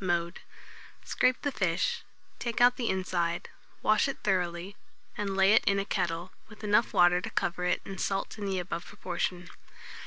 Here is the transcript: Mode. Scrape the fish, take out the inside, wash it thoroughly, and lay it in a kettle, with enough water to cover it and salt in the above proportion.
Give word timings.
Mode. 0.00 0.40
Scrape 1.02 1.40
the 1.40 1.50
fish, 1.50 2.02
take 2.38 2.60
out 2.60 2.76
the 2.76 2.90
inside, 2.90 3.48
wash 3.80 4.06
it 4.06 4.18
thoroughly, 4.22 4.76
and 5.16 5.34
lay 5.34 5.54
it 5.54 5.64
in 5.64 5.78
a 5.78 5.86
kettle, 5.86 6.30
with 6.50 6.62
enough 6.62 6.92
water 6.92 7.22
to 7.22 7.30
cover 7.30 7.64
it 7.64 7.80
and 7.86 7.98
salt 7.98 8.36
in 8.36 8.44
the 8.44 8.58
above 8.58 8.84
proportion. 8.84 9.48